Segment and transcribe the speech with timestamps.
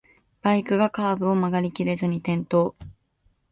[0.41, 2.73] バイクがカーブを曲がりきれずに転倒